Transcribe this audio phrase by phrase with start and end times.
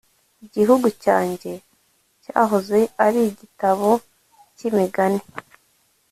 [0.55, 1.51] gihugu cyanjye
[2.23, 3.89] cyahoze ari igitabo
[4.55, 5.21] cy'imigani